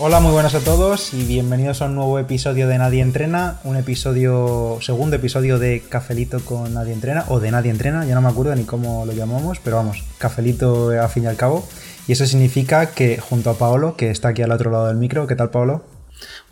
[0.00, 3.76] Hola, muy buenas a todos y bienvenidos a un nuevo episodio de Nadie Entrena, un
[3.76, 8.28] episodio, segundo episodio de Cafelito con Nadie Entrena, o de Nadie Entrena, ya no me
[8.28, 11.68] acuerdo ni cómo lo llamamos, pero vamos, Cafelito a fin y al cabo.
[12.06, 15.26] Y eso significa que junto a Paolo, que está aquí al otro lado del micro,
[15.26, 15.84] ¿qué tal Paolo?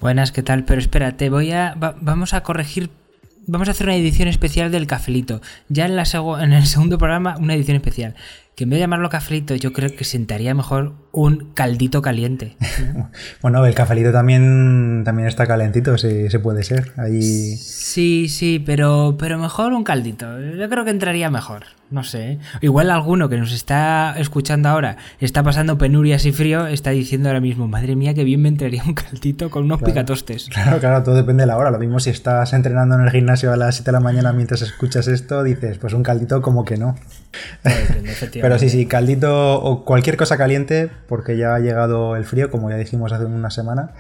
[0.01, 0.65] Buenas, ¿qué tal?
[0.65, 1.77] Pero espérate, voy a.
[2.01, 2.91] vamos a corregir.
[3.47, 5.41] Vamos a hacer una edición especial del cafelito.
[5.69, 6.03] Ya en, la
[6.41, 8.17] en el segundo programa, una edición especial
[8.57, 12.57] que en vez de llamarlo cafelito, yo creo que sentaría mejor un caldito caliente.
[13.43, 16.93] bueno, el cafelito también, también está calentito, si se puede ser.
[16.97, 17.21] Ahí...
[17.57, 20.41] Sí, sí, pero, pero mejor un caldito.
[20.41, 21.65] Yo creo que entraría mejor.
[21.89, 22.39] No sé.
[22.63, 27.41] Igual alguno que nos está escuchando ahora está pasando penurias y frío, está diciendo ahora
[27.41, 30.49] mismo, madre mía, que bien me entraría un caldito con unos picatostes.
[30.57, 31.71] Claro, claro, todo depende de la hora.
[31.71, 34.63] Lo mismo si estás entrenando en el gimnasio a las 7 de la mañana mientras
[34.63, 36.97] escuchas esto, dices, pues un caldito como que no.
[38.47, 42.71] Pero sí, sí, caldito o cualquier cosa caliente, porque ya ha llegado el frío, como
[42.71, 43.91] ya dijimos hace una semana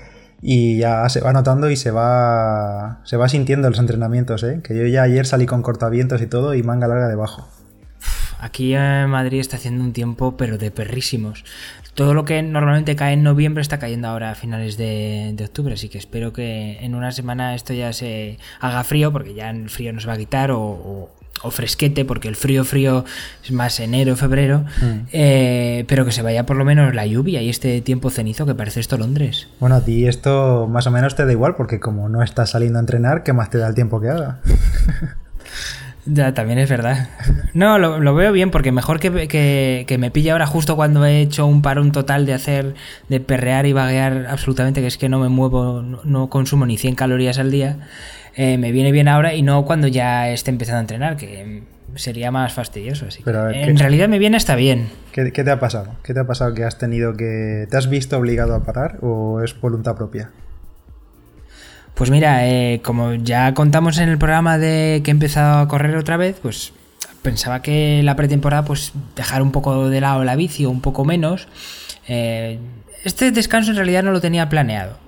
[0.40, 4.60] y ya se va notando y se va se va sintiendo los entrenamientos, ¿eh?
[4.62, 7.48] que yo ya ayer salí con cortavientos y todo y manga larga debajo.
[8.38, 11.44] Aquí en Madrid está haciendo un tiempo, pero de perrísimos.
[11.94, 15.88] Todo lo que normalmente cae en noviembre está cayendo ahora a finales de, octubre, así
[15.88, 19.92] que espero que en una semana esto ya se haga frío, porque ya el frío
[19.92, 21.10] nos va a quitar, o,
[21.50, 23.04] fresquete, porque el frío frío
[23.44, 25.08] es más enero, febrero, mm.
[25.12, 28.54] eh, pero que se vaya por lo menos la lluvia y este tiempo cenizo que
[28.54, 29.48] parece esto Londres.
[29.60, 32.78] Bueno, a ti esto más o menos te da igual, porque como no estás saliendo
[32.78, 34.40] a entrenar, ¿qué más te da el tiempo que haga?
[36.06, 37.08] Ya, también es verdad.
[37.52, 39.26] No, lo, veo bien porque mejor que,
[39.86, 42.74] que, me pille ahora justo cuando he hecho un parón total de hacer,
[43.08, 46.94] de perrear y vaguear absolutamente, que es que no me muevo, no, consumo ni 100
[46.94, 47.78] calorías al día,
[48.36, 51.62] eh, me viene bien ahora y no cuando ya esté empezando a entrenar, que
[51.94, 53.06] sería más fastidioso.
[53.06, 54.90] Así Pero en realidad me viene hasta bien.
[55.12, 55.96] ¿Qué, ¿Qué te ha pasado?
[56.02, 57.66] ¿Qué te ha pasado que has tenido que...
[57.70, 60.30] ¿Te has visto obligado a parar o es voluntad propia?
[61.94, 65.96] Pues mira, eh, como ya contamos en el programa de que he empezado a correr
[65.96, 66.74] otra vez, pues
[67.22, 71.06] pensaba que la pretemporada, pues dejar un poco de lado la bici o un poco
[71.06, 71.48] menos.
[72.06, 72.58] Eh,
[73.02, 75.05] este descanso en realidad no lo tenía planeado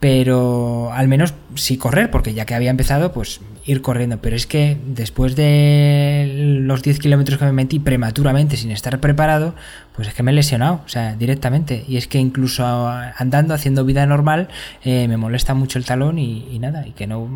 [0.00, 4.18] pero al menos sí correr, porque ya que había empezado, pues ir corriendo.
[4.22, 9.54] Pero es que después de los 10 kilómetros que me metí prematuramente sin estar preparado,
[9.94, 11.84] pues es que me he lesionado, o sea, directamente.
[11.86, 14.48] Y es que incluso andando, haciendo vida normal,
[14.84, 17.28] eh, me molesta mucho el talón y, nada, y que no,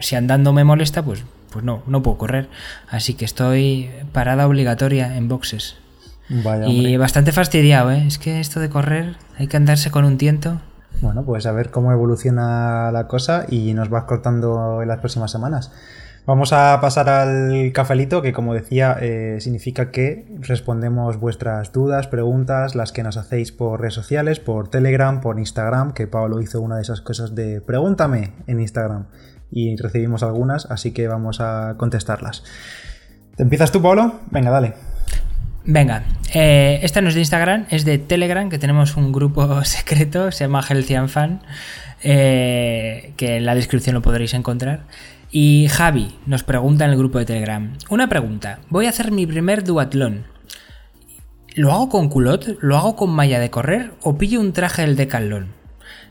[0.00, 2.48] si andando me molesta, pues, pues no, no puedo correr.
[2.88, 5.76] Así que estoy parada obligatoria en boxes.
[6.66, 8.04] y bastante fastidiado, ¿eh?
[8.06, 10.62] Es que esto de correr hay que andarse con un tiento.
[11.00, 15.30] Bueno, pues a ver cómo evoluciona la cosa y nos vas cortando en las próximas
[15.30, 15.70] semanas.
[16.26, 22.74] Vamos a pasar al cafelito, que como decía, eh, significa que respondemos vuestras dudas, preguntas,
[22.74, 26.76] las que nos hacéis por redes sociales, por Telegram, por Instagram, que Pablo hizo una
[26.76, 29.06] de esas cosas de pregúntame en Instagram
[29.52, 32.42] y recibimos algunas, así que vamos a contestarlas.
[33.36, 34.14] ¿Te empiezas tú, Pablo?
[34.32, 34.95] Venga, dale.
[35.68, 40.30] Venga, eh, esta no es de Instagram, es de Telegram, que tenemos un grupo secreto,
[40.30, 41.42] se llama Healthy Fan,
[42.04, 44.84] eh, que en la descripción lo podréis encontrar.
[45.32, 49.26] Y Javi nos pregunta en el grupo de Telegram, una pregunta, voy a hacer mi
[49.26, 50.26] primer duatlón.
[51.56, 52.58] ¿Lo hago con culot?
[52.60, 53.92] ¿Lo hago con malla de correr?
[54.02, 55.48] ¿O pillo un traje del decalón?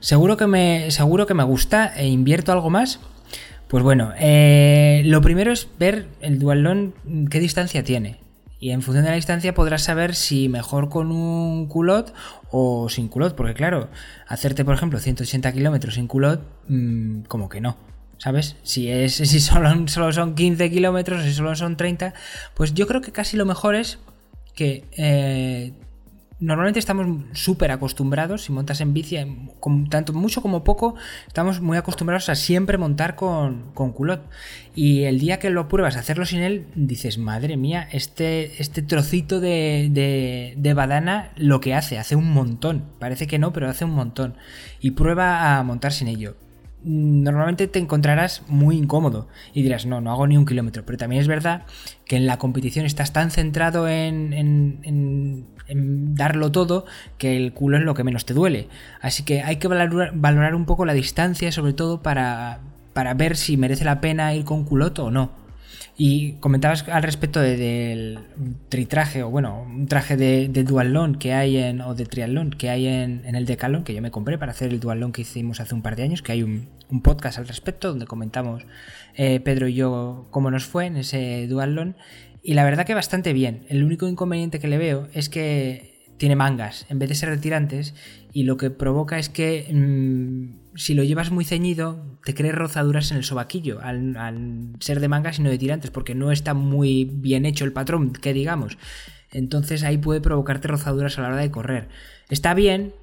[0.01, 2.99] ¿Seguro que me, seguro que me gusta e invierto algo más?
[3.69, 6.93] Pues bueno, eh, lo primero es ver el duatlón
[7.29, 8.24] qué distancia tiene.
[8.65, 12.15] Y en función de la distancia podrás saber si mejor con un culot
[12.49, 13.35] o sin culot.
[13.35, 13.89] Porque claro,
[14.27, 17.77] hacerte por ejemplo 180 kilómetros sin culot, mm, como que no.
[18.17, 18.55] ¿Sabes?
[18.63, 22.15] Si, es, si solo, solo son 15 kilómetros, si solo son 30,
[22.55, 23.99] pues yo creo que casi lo mejor es
[24.55, 25.73] que eh,
[26.39, 29.17] normalmente estamos súper acostumbrados, si montas en bici,
[29.89, 30.95] tanto mucho como poco,
[31.27, 34.29] estamos muy acostumbrados a siempre montar con, con culot.
[34.75, 38.81] Y el día que lo pruebas a hacerlo sin él, dices, madre mía, este, este
[38.81, 42.85] trocito de, de, de badana lo que hace, hace un montón.
[42.99, 44.35] Parece que no, pero hace un montón.
[44.81, 46.35] Y prueba a montar sin ello
[46.85, 50.85] normalmente te encontrarás muy incómodo y dirás, no, no hago ni un kilómetro.
[50.85, 51.63] Pero también es verdad
[52.05, 55.45] que en la competición estás tan centrado en,
[56.15, 56.85] darlo todo
[57.17, 58.67] que el culo es lo que menos te duele.
[59.01, 62.59] Así que hay que valorar, un poco la distancia, sobre todo para,
[62.93, 65.44] para ver si merece la pena ir con culoto o no.
[65.97, 68.19] Y comentabas al respecto del
[68.67, 72.69] tritraje, o bueno, un traje de, de dualón que hay en, o de triatlón que
[72.69, 75.73] hay en, el Decalón, que yo me compré para hacer el dualón que hicimos hace
[75.73, 76.67] un par de años, que hay un,
[77.01, 78.63] podcast al respecto donde comentamos
[79.15, 81.95] eh, Pedro y yo cómo nos fue en ese dualón.
[82.43, 83.65] Y la verdad que bastante bien.
[83.69, 87.37] El único inconveniente que le veo es que tiene mangas en vez de ser de
[87.37, 87.93] tirantes
[88.31, 93.11] y lo que provoca es que mm, si lo llevas muy ceñido te crees rozaduras
[93.11, 97.05] en el sobaquillo al, ser de mangas y no de tirantes porque no está muy
[97.05, 98.77] bien hecho el patrón que digamos
[99.31, 101.89] entonces ahí puede provocarte rozaduras a la hora de correr
[102.29, 102.93] está bien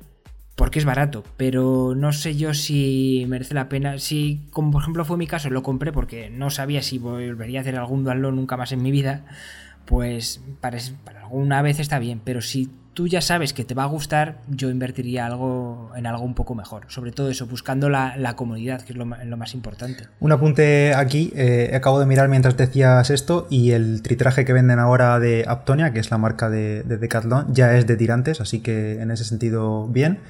[0.55, 3.99] porque es barato, pero no sé yo si merece la pena.
[3.99, 7.63] Si, como por ejemplo fue mi caso, lo compré porque no sabía si volvería a
[7.63, 9.25] hacer algún dualón nunca más en mi vida,
[9.87, 10.79] pues para,
[11.23, 14.71] alguna vez está bien, pero si tú ya sabes que te va a gustar, yo
[14.71, 16.85] invertiría algo en algo un poco mejor.
[16.89, 20.05] Sobre todo eso, buscando la, la comodidad, que es lo, más importante.
[20.21, 24.79] Un apunte aquí, eh, acabo de mirar mientras decías esto y el tritraje que venden
[24.79, 28.61] ahora de Aptonia, que es la marca de, de Decathlon, ya es de tirantes, así
[28.61, 30.21] que en ese sentido bien.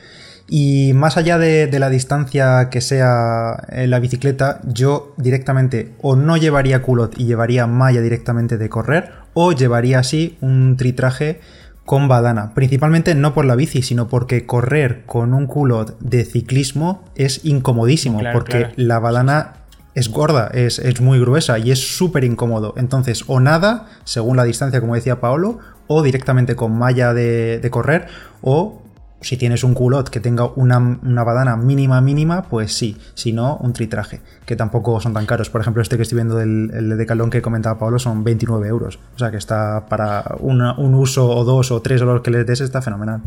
[0.48, 6.16] Y más allá de, de, la distancia que sea en la bicicleta, yo directamente o
[6.16, 11.40] no llevaría culot y llevaría malla directamente de correr, o llevaría así un tritraje
[11.84, 12.54] con badana.
[12.54, 18.20] Principalmente no por la bici, sino porque correr con un culot de ciclismo es incomodísimo,
[18.20, 18.74] claro, porque claro.
[18.76, 19.52] la badana
[19.94, 22.74] es gorda, es, es muy gruesa y es súper incómodo.
[22.76, 27.70] Entonces, o nada, según la distancia, como decía Paolo, o directamente con malla de, de
[27.70, 28.06] correr,
[28.40, 28.81] o
[29.22, 33.56] si tienes un culot que tenga una, una, badana mínima mínima, pues sí, si no,
[33.56, 35.48] un tritraje, que tampoco son tan caros.
[35.48, 38.68] Por ejemplo, este que estoy viendo del el de Calón que comentaba Pablo son 29
[38.68, 38.98] euros.
[39.14, 40.60] O sea que está para un
[40.94, 43.22] uso o dos o tres o los que les des está fenomenal.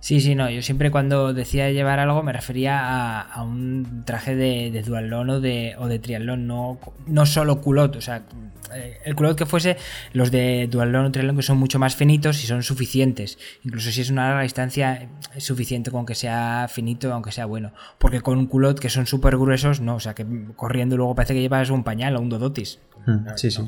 [0.00, 0.48] Sí, sí, no.
[0.50, 5.40] Yo siempre cuando decía llevar algo me refería a, un traje de, de dualón o
[5.40, 7.96] de, o de triatlón, no, no solo culot.
[7.96, 8.22] O sea,
[9.04, 9.76] el culot que fuese,
[10.12, 13.38] los de dualón o triatlón que son mucho más finitos y son suficientes.
[13.64, 17.72] Incluso si es una larga distancia, es suficiente con que sea finito, aunque sea bueno.
[17.98, 19.96] Porque con un culot que son súper gruesos, no.
[19.96, 20.26] O sea, que
[20.56, 22.80] corriendo luego parece que llevas un pañal o un dodotis.
[23.06, 23.62] Mm, sí, sí.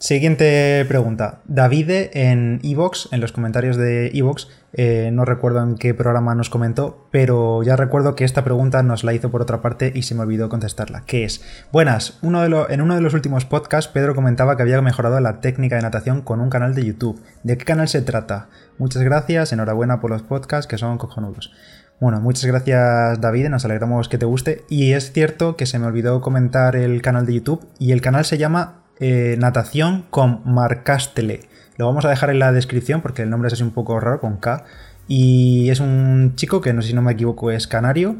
[0.00, 1.40] Siguiente pregunta.
[1.44, 6.48] Davide en Evox, en los comentarios de Evox, eh, no recuerdo en qué programa nos
[6.48, 10.14] comentó, pero ya recuerdo que esta pregunta nos la hizo por otra parte y se
[10.14, 11.02] me olvidó contestarla.
[11.02, 15.42] Que es, buenas, en uno de los últimos podcasts Pedro comentaba que había mejorado la
[15.42, 17.20] técnica de natación con un canal de YouTube.
[17.42, 18.48] ¿De qué canal se trata?
[18.78, 21.52] Muchas gracias, enhorabuena por los podcasts que son cojonudos.
[22.00, 24.64] Bueno, muchas gracias David, nos alegramos que te guste.
[24.70, 28.24] Y es cierto que se me olvidó comentar el canal de YouTube y el canal
[28.24, 31.40] se llama eh, natación con Marcastele.
[31.76, 34.20] Lo vamos a dejar en la descripción porque el nombre es así un poco raro
[34.20, 34.64] con K.
[35.08, 38.16] Y es un chico que no sé si no me equivoco es canario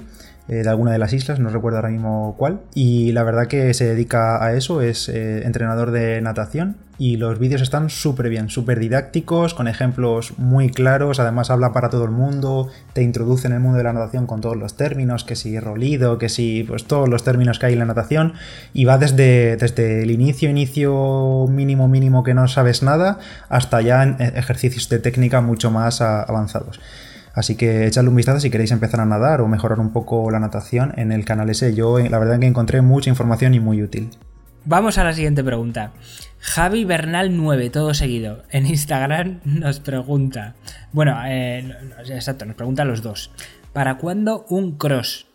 [0.51, 2.61] de alguna de las islas, no recuerdo ahora mismo cuál.
[2.75, 7.39] Y la verdad que se dedica a eso, es eh, entrenador de natación y los
[7.39, 12.11] vídeos están súper bien, súper didácticos, con ejemplos muy claros, además habla para todo el
[12.11, 15.59] mundo, te introduce en el mundo de la natación con todos los términos, que si
[15.59, 18.35] rolido, que si pues todos los términos que hay en la natación,
[18.75, 23.19] y va desde, desde el inicio, inicio mínimo, mínimo que no sabes nada,
[23.49, 26.81] hasta ya en ejercicios de técnica mucho más avanzados.
[27.35, 30.41] Así que echadle un vistazo si queréis empezar a nadar o mejorar un poco la
[30.41, 31.75] natación en el canal ese.
[31.75, 34.11] Yo la verdad que encontré mucha información y muy útil.
[34.65, 35.93] Vamos a la siguiente pregunta.
[36.39, 38.43] Javi Bernal 9, todo seguido.
[38.51, 40.55] En Instagram nos pregunta.
[40.93, 43.31] Bueno, eh, exacto, nos pregunta a los dos.
[43.73, 45.27] ¿Para cuándo un cross?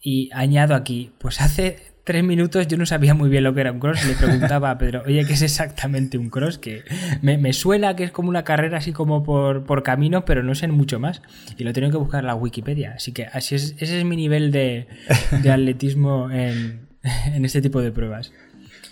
[0.00, 3.72] Y añado aquí, pues hace tres minutos yo no sabía muy bien lo que era
[3.72, 4.06] un cross.
[4.06, 6.58] Le preguntaba a Pedro, oye, ¿qué es exactamente un cross?
[6.58, 6.84] Que
[7.22, 10.54] me, me suena que es como una carrera así como por, por, camino, pero no
[10.54, 11.22] sé mucho más.
[11.56, 12.94] Y lo tengo que buscar en la Wikipedia.
[12.96, 14.86] Así que así es, ese es mi nivel de,
[15.42, 16.86] de atletismo en,
[17.26, 18.32] en este tipo de pruebas.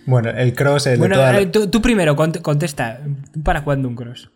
[0.07, 0.87] Bueno, el cross.
[0.87, 1.51] El bueno, de toda la...
[1.51, 3.01] tú, tú, primero contesta.
[3.45, 4.31] ¿Para cuándo un cross?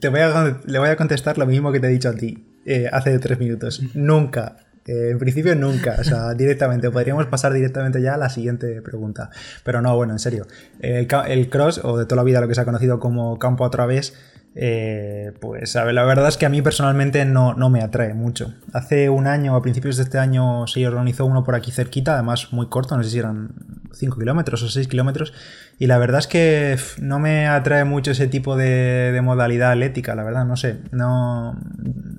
[0.00, 2.44] Te voy a, le voy a contestar lo mismo que te he dicho a ti
[2.66, 3.82] eh, hace tres minutos.
[3.94, 4.56] Nunca.
[4.86, 6.90] Eh, en principio nunca, o sea, directamente.
[6.90, 9.30] Podríamos pasar directamente ya a la siguiente pregunta.
[9.62, 10.46] Pero no, bueno, en serio.
[10.80, 13.64] El, el cross, o de toda la vida lo que se ha conocido como campo
[13.64, 14.14] a través,
[14.56, 18.14] eh, pues a ver, la verdad es que a mí personalmente no, no, me atrae
[18.14, 18.54] mucho.
[18.72, 22.52] Hace un año, a principios de este año, se organizó uno por aquí cerquita, además
[22.52, 23.50] muy corto, no sé si eran
[23.92, 25.32] 5 kilómetros o 6 kilómetros,
[25.78, 30.22] y la verdad es que no me atrae mucho ese tipo de, modalidad atlética, la
[30.22, 31.58] verdad, no sé, no,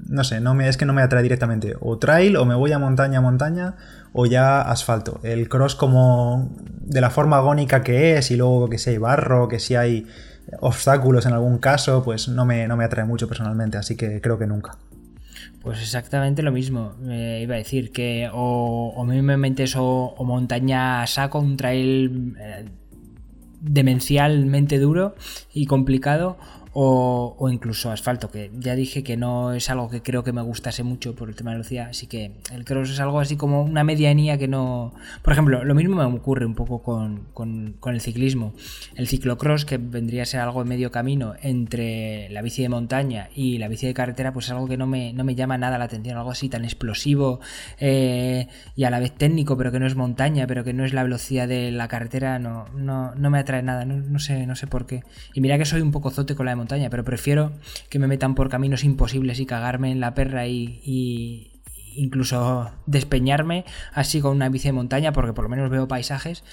[0.09, 1.75] no sé, no es que no me atrae directamente.
[1.79, 3.75] O trail, o me voy a montaña, montaña,
[4.11, 5.21] o ya asfalto.
[5.23, 9.47] El cross como de la forma agónica que es, y luego que si hay barro,
[9.47, 10.05] que si hay
[10.59, 14.37] obstáculos en algún caso, pues no me, no me atrae mucho personalmente, así que creo
[14.37, 14.77] que nunca.
[15.61, 16.93] Pues exactamente lo mismo.
[17.01, 19.03] Me iba a decir que o, o
[19.77, 22.65] o, montaña saco, un trail eh,
[23.61, 25.15] demencialmente duro
[25.53, 26.37] y complicado,
[26.77, 30.83] o, incluso asfalto, que ya dije que no es algo que creo que me gustase
[30.83, 33.85] mucho por el tema de velocidad, así que el cross es algo así como una
[33.85, 34.93] medianía que no...
[35.21, 38.53] Por ejemplo, lo mismo me ocurre un poco con, con, el ciclismo.
[38.95, 43.29] El ciclocross, que vendría a ser algo de medio camino entre la bici de montaña
[43.33, 45.77] y la bici de carretera, pues es algo que no me, no me llama nada
[45.77, 47.39] la atención, algo así tan explosivo
[47.79, 50.91] eh, y a la vez técnico, pero que no es montaña, pero que no es
[50.91, 54.57] la velocidad de la carretera, no, no, no me atrae nada, no, no, sé, no
[54.57, 55.05] sé por qué.
[55.33, 57.53] Y mira que soy un poco zote con la de montaña, pero prefiero
[57.89, 61.51] que me metan por caminos imposibles y cagarme en la perra y,
[61.97, 66.43] incluso despeñarme así con una bici de montaña porque por lo menos veo paisajes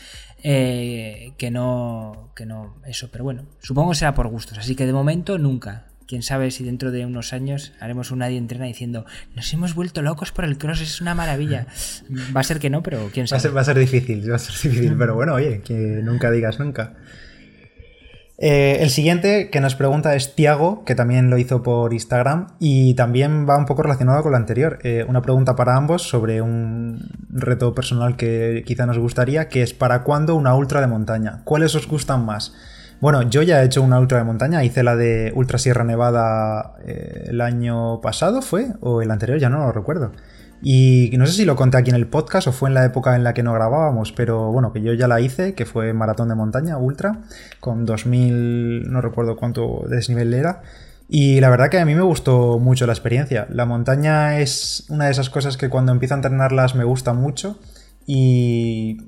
[0.45, 4.87] eh, que no que no eso pero bueno supongo que será por gustos así que
[4.87, 5.89] de momento nunca.
[6.07, 10.03] Quién sabe si dentro de unos años haremos un nadie entrena diciendo nos hemos vuelto
[10.03, 11.67] locos por el cross es una maravilla
[12.37, 13.49] va a ser que no pero quién sabe.
[13.49, 16.97] va a ser, difícil va a ser difícil pero bueno oye que nunca digas nunca
[18.45, 22.95] eh, el siguiente que nos pregunta es Tiago, que también lo hizo por Instagram y
[22.95, 24.81] también va un poco relacionado con lo anterior.
[24.83, 29.75] Eh, una pregunta para ambos sobre un reto personal que quizá nos gustaría, que es
[29.75, 31.43] ¿para cuándo una ultra de montaña?
[31.45, 32.53] ¿Cuáles os gustan más?
[33.01, 36.75] Bueno, yo ya he hecho una ultra de montaña, hice la de Ultra Sierra Nevada
[36.85, 38.73] eh, el año pasado, ¿fue?
[38.81, 40.11] O el anterior, ya no lo recuerdo.
[40.63, 43.17] Y no sé si lo conté aquí en el podcast o fue en la época
[43.17, 46.29] en la que no grabábamos, pero bueno, que yo ya la hice, que fue maratón
[46.29, 47.19] de montaña, ultra,
[47.59, 50.63] con 2000, no recuerdo cuánto desnivel era.
[51.09, 53.47] Y la verdad que a mí me gustó mucho la experiencia.
[53.51, 57.59] La montaña es una de esas cosas que cuando empiezo a entrenarlas me gusta mucho.
[58.07, 58.99] Y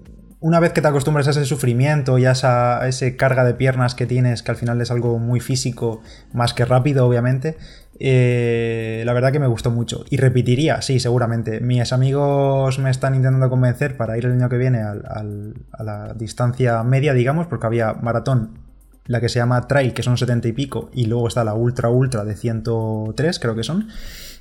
[0.45, 2.83] una vez que te acostumbras a ese sufrimiento y a esa,
[3.17, 6.03] carga de piernas que tienes, que al final es algo muy físico,
[6.35, 7.57] más que rápido, obviamente,
[7.99, 10.05] eh, la verdad que me gustó mucho.
[10.11, 11.61] Y repetiría, sí, seguramente.
[11.61, 16.83] Mis amigos me están intentando convencer para ir el año que viene a la distancia
[16.83, 18.59] media, digamos, porque había maratón,
[19.07, 21.91] la que se llama trail, que son 70 y pico, y luego está la ultra
[21.91, 23.89] ultra de 103, creo que son.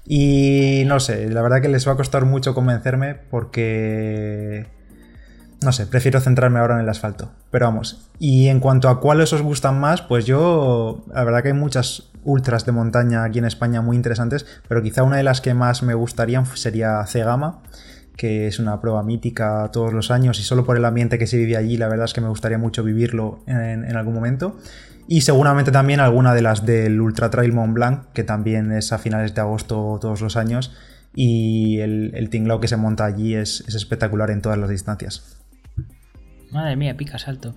[0.06, 4.68] Y no sé, la verdad que les va a costar mucho convencerme porque
[5.64, 7.32] no sé, prefiero centrarme ahora en el asfalto.
[7.50, 8.10] Pero vamos.
[8.20, 12.12] Y en cuanto a cuáles os gustan más, pues yo, la verdad que hay muchas
[12.26, 15.84] ultras de montaña aquí en España muy interesantes, pero quizá una de las que más
[15.84, 17.62] me gustarían sería Cegama,
[18.16, 21.38] que es una prueba mítica todos los años y solo por el ambiente que se
[21.38, 24.58] vive allí, la verdad es que me gustaría mucho vivirlo en, algún momento.
[25.08, 28.98] Y seguramente también alguna de las del Ultra Trail Mont Blanc, que también es a
[28.98, 30.74] finales de agosto todos los años.
[31.14, 35.43] Y el, el tinglao que se monta allí es espectacular en todas las distancias.
[36.54, 37.56] Madre mía, pica salto.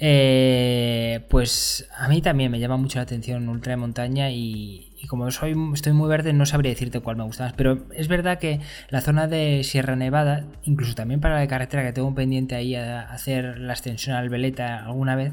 [0.00, 5.30] Eh, pues a mí también me llama mucho la atención ultra de montaña y, como
[5.30, 7.52] soy, estoy muy verde no sabría decirte cuál me gusta más.
[7.54, 11.82] Pero es verdad que la zona de Sierra Nevada, incluso también para la de carretera
[11.82, 15.32] que tengo pendiente ahí a hacer la extensión al Veleta alguna vez,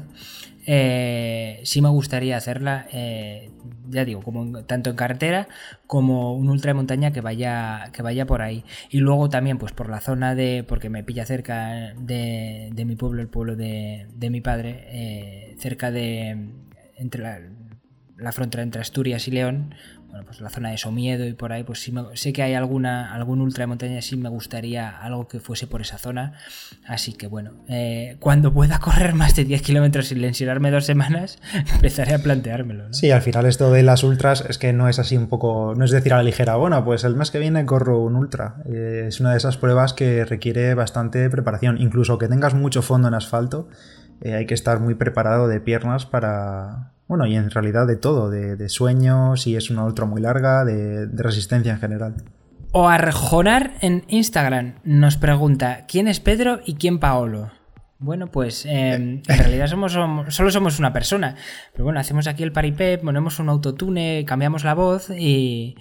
[0.66, 3.50] eh, sí me gustaría hacerla, eh,
[3.88, 5.48] ya digo, como tanto en carretera
[5.86, 8.64] como un ultra de montaña que vaya, que vaya por ahí.
[8.90, 13.22] Y luego también, pues por la zona de, porque me pilla cerca de, mi pueblo,
[13.22, 16.52] el pueblo de, mi padre, eh, cerca de,
[16.96, 17.40] entre la,
[18.20, 19.74] la frontera entre Asturias y León,
[20.10, 23.14] bueno, pues la zona de Somiedo y por ahí, pues sí sé que hay alguna,
[23.14, 26.32] algún ultra de montaña, sí me gustaría algo que fuese por esa zona.
[26.84, 31.38] Así que bueno, eh, cuando pueda correr más de 10 kilómetros sin lesionarme dos semanas,
[31.74, 32.88] empezaré a planteármelo.
[32.88, 32.92] ¿no?
[32.92, 35.84] Sí, al final esto de las ultras es que no es así un poco, no
[35.84, 38.56] es decir a la ligera, bueno, pues el mes que viene corro un ultra.
[38.66, 43.06] Eh, es una de esas pruebas que requiere bastante preparación, incluso que tengas mucho fondo
[43.06, 43.68] en asfalto.
[44.22, 48.30] Eh, hay que estar muy preparado de piernas para, bueno, y en realidad de todo,
[48.30, 52.14] de, sueño, si es una ultra muy larga, de, resistencia en general.
[52.70, 57.50] O Arjonar en Instagram nos pregunta, ¿quién es Pedro y quién Paolo?
[57.98, 61.34] Bueno, pues em, en realidad solo somos una persona.
[61.72, 65.74] Pero bueno, hacemos aquí el paripé, ponemos un autotune, cambiamos la voz y,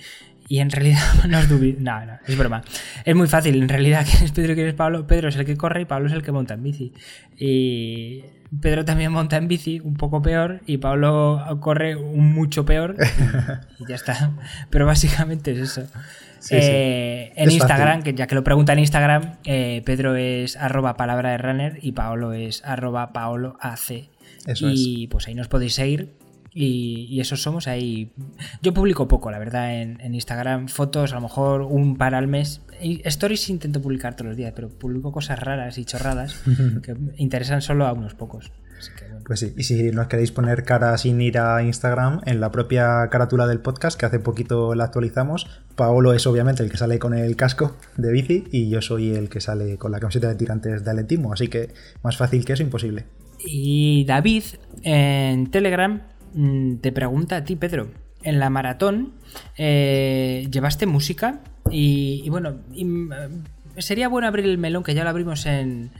[0.50, 2.64] y en realidad nos No, no, es broma.
[3.06, 3.62] Es muy fácil.
[3.62, 5.08] En realidad, ¿quién es Pedro y quién es Pablo?
[5.08, 6.92] Pedro es el que corre y Pablo es el que monta en bici.
[7.38, 8.24] Y
[8.60, 12.98] Pedro también monta en bici, un poco peor, y Pablo corre un mucho peor.
[13.80, 14.32] Y, ya está.
[14.70, 15.84] Pero básicamente es eso.
[16.52, 21.32] Eh, en Instagram, que ya que lo pregunta en Instagram, eh, Pedro es arroba palabra
[21.32, 24.10] de runner y Paolo es arroba paolo AC.
[24.60, 26.19] y pues ahí nos podéis seguir
[26.54, 28.12] y, eso somos ahí.
[28.62, 30.68] Yo publico poco, la verdad, en, Instagram.
[30.68, 32.62] Fotos, a lo mejor un par al mes.
[32.82, 36.36] stories intento publicar todos los días, pero publico cosas raras y chorradas
[36.84, 38.52] que interesan solo a unos pocos.
[39.26, 43.08] Pues sí, y si nos queréis poner cara sin ir a Instagram, en la propia
[43.12, 47.14] carátula del podcast, que hace poquito la actualizamos, Paolo es obviamente el que sale con
[47.14, 50.84] el casco de bici y yo soy el que sale con la camiseta de tirantes
[50.84, 53.06] de Aletimo, así que más fácil que eso, imposible.
[53.46, 54.44] Y David
[54.84, 56.02] en Telegram
[56.82, 57.90] te pregunta a ti, Pedro.
[58.22, 59.14] En la maratón
[59.58, 63.12] eh, llevaste música y, bueno, mm,
[63.78, 65.92] sería bueno abrir el melón, que ya lo abrimos en,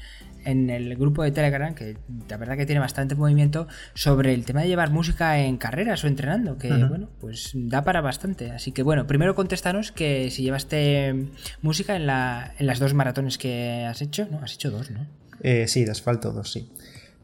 [0.46, 1.98] en el grupo de Telegram, que
[2.30, 6.08] la verdad que tiene bastante movimiento, sobre el tema de llevar música en carreras o
[6.08, 8.52] entrenando, que bueno, pues da para bastante.
[8.52, 11.28] Así que bueno, primero contéstanos que si llevaste
[11.62, 14.40] música en, la, en las dos maratones que has hecho, ¿no?
[14.40, 15.06] Has hecho dos, ¿no?
[15.42, 16.70] Eh, sí, de asfalto dos, sí.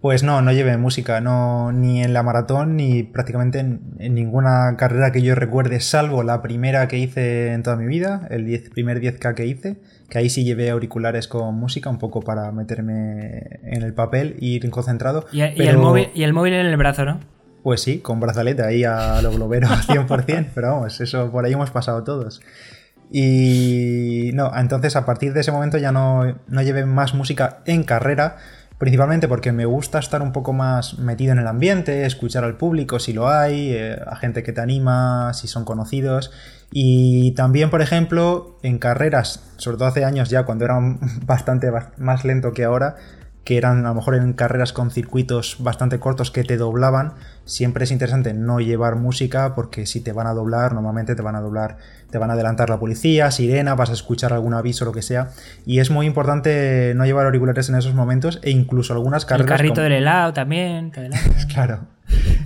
[0.06, 5.12] Pues no, no llevé música, no, ni en la maratón ni prácticamente en, ninguna carrera
[5.12, 9.34] que yo recuerde, salvo la primera que hice en toda mi vida, el primer 10K
[9.34, 13.96] que hice, que ahí sí llevé auriculares con música, un poco para meterme en el
[13.96, 15.26] papel ir concentrado.
[15.32, 17.20] Y, el móvil, y el móvil en el brazo, ¿no?
[17.64, 21.72] Pues sí, con brazalete ahí a lo globero 100%, pero vamos, eso por ahí hemos
[21.72, 22.44] pasado todos.
[23.12, 27.84] Y no, entonces a partir de ese momento ya no, no llevé más música en
[27.84, 28.38] carrera,
[28.78, 33.00] Principalmente porque me gusta estar un poco más metido en el ambiente, escuchar al público
[33.00, 36.32] si lo hay, eh, a gente que te anima, si son conocidos.
[36.72, 40.78] Y también, por ejemplo, en carreras, sobre todo hace años ya, cuando era
[41.26, 42.98] bastante más lento que ahora,
[43.46, 47.14] que eran a lo mejor en carreras con circuitos bastante cortos que te doblaban,
[47.46, 51.36] siempre es interesante no llevar música porque si te van a doblar, normalmente te van
[51.36, 51.78] a doblar,
[52.10, 55.30] te van a adelantar la policía, sirena, vas a escuchar algún aviso, lo que sea.
[55.64, 59.52] Y es muy importante no llevar auriculares en esos momentos e incluso algunas carreras...
[59.52, 60.92] El carrito del helado también.
[61.54, 61.95] claro.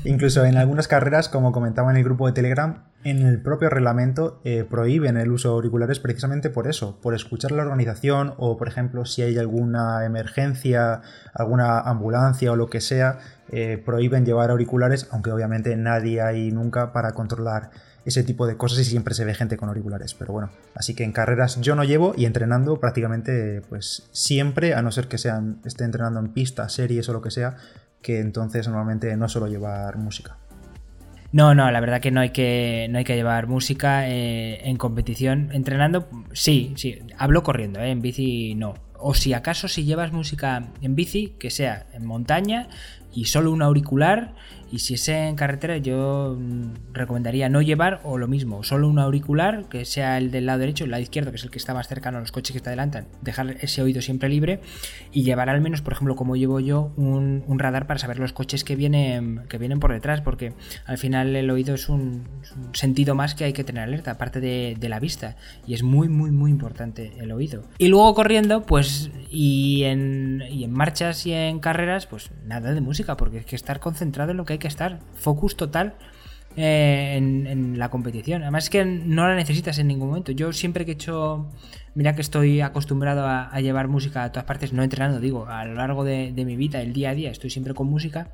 [0.06, 4.42] Incluso en algunas carreras, como comentaba en el grupo de Telegram, en el propio reglamento
[4.44, 8.68] eh, prohíben el uso de auriculares precisamente por eso, por escuchar la organización o, por
[8.68, 11.02] ejemplo, si hay alguna emergencia,
[11.34, 13.20] alguna ambulancia o lo que sea,
[13.52, 17.72] eh, prohíben llevar auriculares, aunque obviamente nadie hay nunca para controlar
[18.06, 20.14] ese tipo de cosas y siempre se ve gente con auriculares.
[20.14, 24.82] Pero bueno, así que en carreras yo no llevo y entrenando prácticamente pues siempre, a
[24.82, 27.58] no ser que sean, esté entrenando en pista, series o lo que sea,
[28.02, 30.38] que entonces normalmente no suelo llevar música.
[31.32, 34.78] No, no, la verdad que no hay que, no hay que llevar música eh, en
[34.78, 35.50] competición.
[35.52, 37.00] Entrenando, sí, sí.
[37.18, 38.74] Hablo corriendo, eh, en bici no.
[39.02, 42.68] O si acaso si llevas música en bici, que sea en montaña
[43.14, 44.34] y solo un auricular
[44.72, 49.00] y si es en carretera, yo mm, recomendaría no llevar o lo mismo, solo un
[49.00, 51.74] auricular, que sea el del lado derecho, el lado izquierdo, que es el que está
[51.74, 54.62] más cercano a los coches que te adelantan, dejar ese oído siempre libre
[55.12, 58.64] y llevar al menos, por ejemplo, como llevo yo, un, radar para saber los coches
[58.64, 60.54] que vienen, que vienen por detrás, porque
[60.86, 62.24] al final el oído es un,
[62.74, 65.36] sentido más que hay que tener alerta, aparte de, la vista,
[65.68, 67.64] y es muy, muy, muy importante el oído.
[67.78, 72.82] Y luego corriendo, pues, y en, y en marchas y en carreras, pues nada de
[72.82, 75.96] música, porque es que estar concentrado en lo que hay que estar, focus total
[76.56, 78.42] eh, en, la competición.
[78.42, 80.32] Además es que no la necesitas en ningún momento.
[80.32, 81.48] Yo siempre que he hecho,
[81.96, 85.76] mira que estoy acostumbrado a, llevar música a todas partes, no entrenando, digo, a lo
[85.76, 88.32] largo de, mi vida, el día a día, estoy siempre con música.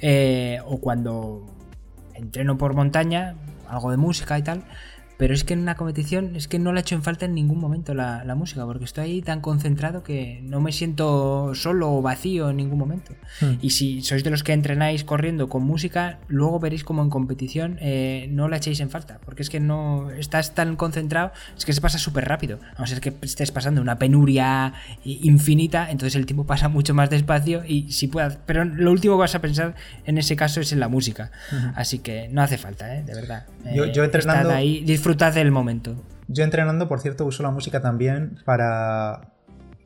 [0.00, 1.46] Eh, o cuando
[2.14, 3.34] entreno por montaña,
[3.68, 4.64] algo de música y tal.
[5.16, 7.34] Pero es que en una competición es que no la he hecho en falta en
[7.34, 12.02] ningún momento la, música, porque estoy ahí tan concentrado que no me siento solo o
[12.02, 13.14] vacío en ningún momento.
[13.40, 13.54] Hmm.
[13.62, 17.78] Y si sois de los que entrenáis corriendo con música, luego veréis como en competición
[17.80, 21.72] eh, no la echéis en falta, porque es que no estás tan concentrado, es que
[21.72, 22.58] se pasa súper rápido.
[22.76, 24.74] A no ser que estés pasando una penuria
[25.04, 29.20] infinita, entonces el tiempo pasa mucho más despacio y si puedas, pero lo último que
[29.20, 29.74] vas a pensar
[30.04, 31.30] en ese caso es en la música.
[31.74, 33.02] Así que no hace falta, ¿eh?
[33.02, 33.46] de verdad.
[33.74, 34.50] yo, yo eh, entrenando...
[34.50, 35.94] Ahí, del momento.
[36.28, 39.32] Yo entrenando, por cierto, uso la música también para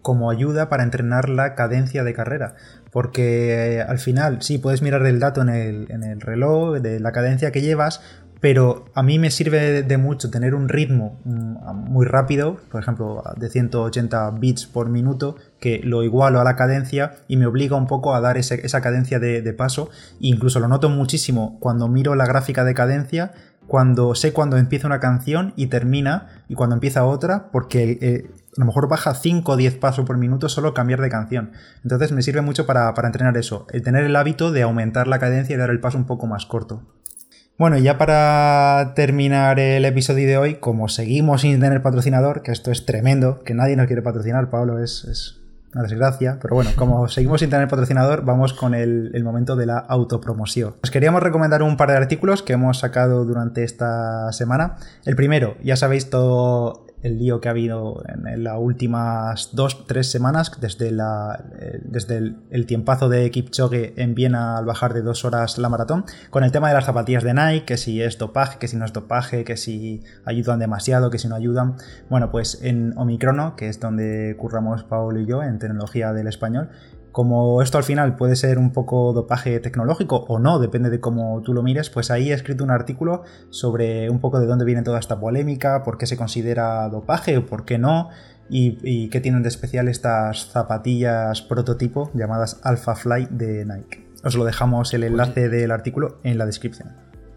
[0.03, 2.55] como ayuda para entrenar la cadencia de carrera.
[2.91, 7.01] Porque eh, al final, sí, puedes mirar el dato en el, en el reloj de
[7.01, 8.01] la cadencia que llevas,
[8.41, 13.23] pero a mí me sirve de mucho tener un ritmo mm, muy rápido, por ejemplo,
[13.37, 17.87] de 180 bits por minuto, que lo igualo a la cadencia y me obliga un
[17.87, 19.91] poco a dar esa cadencia de, de, paso.
[20.21, 23.33] incluso lo noto muchísimo cuando miro la gráfica de cadencia
[23.71, 28.61] cuando sé cuando empieza una canción y termina y cuando empieza otra, porque eh, a
[28.61, 31.53] lo mejor baja 5 o 10 pasos por minuto solo cambiar de canción.
[31.85, 35.55] Entonces me sirve mucho para, entrenar eso, el tener el hábito de aumentar la cadencia
[35.55, 36.83] y dar el paso un poco más corto.
[37.59, 42.51] Bueno, y ya para terminar el episodio de hoy, como seguimos sin tener patrocinador, que
[42.51, 45.39] esto es tremendo, que nadie nos quiere patrocinar, Pablo, es
[45.75, 49.79] una desgracia, pero bueno, como seguimos sin tener patrocinador, vamos con el, momento de la
[49.79, 50.75] autopromoción.
[50.83, 54.77] Os queríamos recomendar un par de artículos que hemos sacado durante esta semana.
[55.05, 60.11] El primero, ya sabéis todo el lío que ha habido en, las últimas dos, tres
[60.11, 65.25] semanas, desde, la, eh, desde el, tiempazo de Kipchoge en Viena al bajar de dos
[65.25, 68.59] horas la maratón, con el tema de las zapatillas de Nike, que si es dopaje,
[68.59, 71.77] que si no es dopaje, que si ayudan demasiado, que si no ayudan.
[72.09, 76.71] Bueno, pues en Omicrono, que es donde curramos Paolo y yo en tecnología del español,
[77.13, 81.43] Como esto al final puede ser un poco dopaje tecnológico o no, depende de cómo
[81.43, 84.83] tú lo mires, pues ahí he escrito un artículo sobre un poco de dónde viene
[84.83, 88.11] toda esta polémica, por qué se considera dopaje o por qué no,
[88.51, 94.07] y, qué tienen de especial estas zapatillas prototipo llamadas Alpha Fly de Nike.
[94.25, 96.89] Os lo dejamos el pues enlace del artículo en la descripción.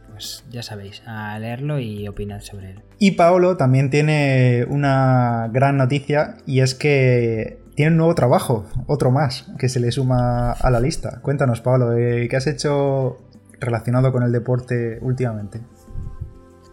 [0.09, 2.81] Pues ya sabéis, a leerlo y opinad sobre él.
[2.99, 9.11] Y Paolo también tiene una gran noticia y es que tiene un nuevo trabajo, otro
[9.11, 11.19] más, que se le suma a la lista.
[11.21, 13.17] Cuéntanos, Pablo, eh, ¿qué has hecho
[13.59, 15.61] relacionado con el deporte últimamente?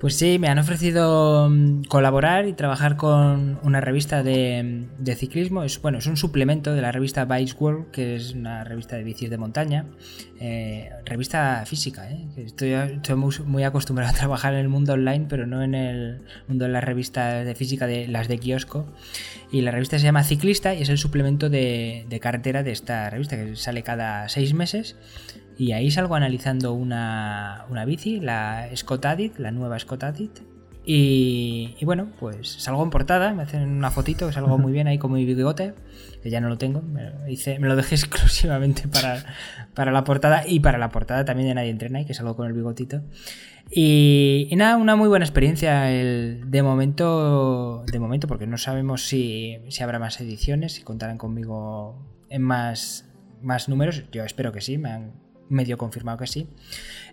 [0.01, 5.63] Pues sí, me han ofrecido mm, colaborar y trabajar con una revista de, ciclismo.
[5.63, 9.05] Es, bueno, es un suplemento de la revista Bike World, que es una revista de
[9.05, 9.85] bicis de montaña.
[10.41, 12.27] Eh, revista física, ¿eh?
[12.39, 16.71] Estoy, muy, acostumbrado a trabajar en el mundo online, pero no en el mundo de
[16.71, 18.87] las revistas de física, de las de kiosco.
[19.53, 23.11] Y la revista se llama Ciclista y es el suplemento de, de carretera de esta
[23.11, 24.97] revista, que sale cada seis meses.
[25.61, 30.41] Y ahí salgo analizando una, bici, la Scott Adit, la nueva Scott Adit.
[30.87, 35.13] Y, bueno, pues salgo en portada, me hacen una fotito, salgo muy bien ahí con
[35.13, 35.75] mi bigote,
[36.23, 39.23] que ya no lo tengo, me lo, hice, me lo dejé exclusivamente para,
[39.75, 42.47] para la portada y para la portada también de Nadie Entrena, y que salgo con
[42.47, 43.03] el bigotito.
[43.71, 49.59] Y, nada, una muy buena experiencia el, de momento, de momento, porque no sabemos si,
[49.69, 53.11] si habrá más ediciones, si contarán conmigo en más,
[53.43, 54.05] más números.
[54.11, 56.49] Yo espero que sí, me han medio confirmado que sí.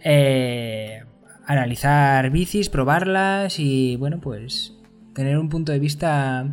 [0.01, 1.03] Eh,
[1.45, 4.73] analizar bicis, probarlas y bueno, pues
[5.13, 6.47] tener un punto de vista,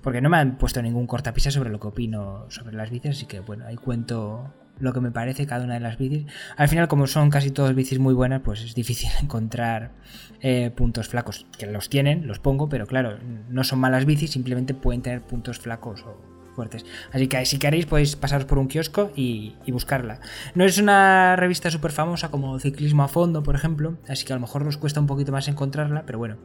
[0.00, 3.26] porque no me han puesto ningún cortapisa sobre lo que opino sobre las bicis, así
[3.26, 6.26] que bueno, ahí cuento lo que me parece cada una de las bicis.
[6.56, 9.92] Al final, como son casi todas bicis muy buenas, pues es difícil encontrar
[10.40, 13.18] eh, puntos flacos, que los tienen, los pongo, pero claro,
[13.48, 16.84] no son malas bicis, simplemente pueden tener puntos flacos o fuertes.
[17.12, 20.20] Así que si queréis podéis pasaros por un kiosco y, buscarla.
[20.54, 24.36] No es una revista súper famosa como Ciclismo a Fondo, por ejemplo, así que a
[24.36, 26.36] lo mejor nos cuesta un poquito más encontrarla, pero bueno,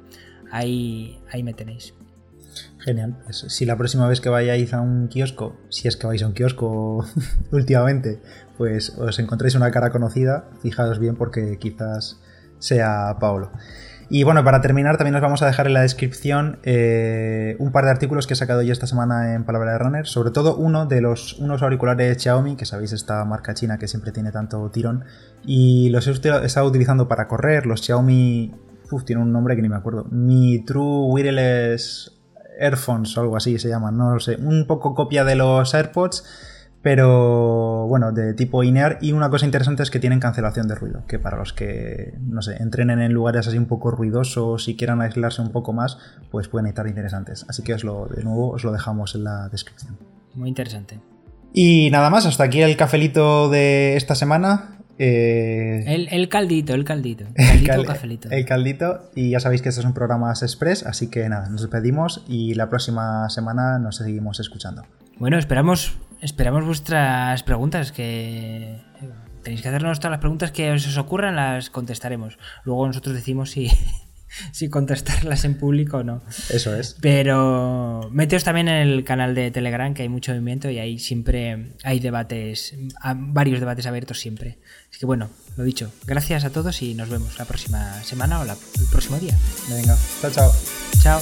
[0.52, 1.94] ahí, ahí me tenéis.
[2.80, 3.18] Genial.
[3.24, 6.28] Pues si la próxima vez que vayáis a un kiosco, si es que vais a
[6.28, 7.06] un kiosco
[7.52, 8.20] últimamente,
[8.58, 12.20] pues os encontréis una cara conocida, fijaos bien porque quizás
[12.60, 13.52] sea Paolo.
[14.12, 17.86] Y bueno, para terminar, también os vamos a dejar en la descripción eh, un par
[17.86, 20.88] de artículos que he sacado yo esta semana en Palabra de Runner, sobre todo uno
[20.88, 25.06] de los unos auriculares Xiaomi, que sabéis esta marca china que siempre tiene tanto tirón,
[25.46, 26.12] y los he
[26.44, 28.52] estado utilizando para correr, los Xiaomi,
[28.92, 32.12] uf, tiene un nombre que ni me acuerdo, Mi True Wireless
[32.60, 36.24] Earphones o algo así se llaman, no lo sé, un poco copia de los AirPods
[36.82, 39.00] pero bueno, de tipo INEAR.
[39.02, 42.42] Y una cosa interesante es que tienen cancelación de ruido, que para los que, no
[42.42, 45.98] sé, entrenen en lugares así un poco ruidosos y quieran aislarse un poco más,
[46.32, 47.46] pues pueden estar interesantes.
[47.50, 49.98] Así que os lo, de nuevo os lo dejamos en la descripción.
[50.36, 51.00] Muy interesante.
[51.54, 54.78] Y nada más, hasta aquí el cafelito de esta semana.
[55.00, 57.26] Eh, el, caldito, el caldito.
[57.36, 58.30] el, cafelito.
[58.30, 59.10] el caldito.
[59.16, 62.54] Y ya sabéis que este es un programa express, así que nada, nos despedimos y
[62.54, 64.84] la próxima semana nos seguimos escuchando.
[65.18, 68.78] Bueno, esperamos esperamos vuestras preguntas, que
[69.44, 72.38] tenéis que hacernos todas las preguntas que os, ocurran, las contestaremos.
[72.64, 73.70] Luego nosotros decimos si,
[74.52, 76.22] si contestarlas en público o no.
[76.50, 76.98] Eso es.
[77.02, 81.76] Pero meteos también en el canal de Telegram, que hay mucho movimiento y ahí siempre
[81.84, 82.76] hay debates,
[83.16, 84.60] varios debates abiertos siempre.
[84.90, 88.44] Así que bueno, lo dicho, gracias a todos y nos vemos la próxima semana o
[88.44, 88.50] el
[88.92, 89.36] próximo día.
[89.70, 90.52] Venga, chao, chao.
[91.02, 91.22] Chao.